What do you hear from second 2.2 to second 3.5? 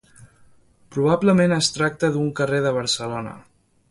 carrer de Barcelona.